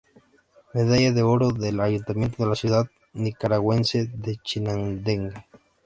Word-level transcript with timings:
Medalla 0.73 1.11
de 1.11 1.21
Oro 1.21 1.51
del 1.51 1.79
Ayuntamiento 1.79 2.41
de 2.41 2.49
la 2.49 2.55
ciudad 2.55 2.89
Nicaragüense 3.13 4.07
de 4.07 4.35
Chinandega. 4.43 5.45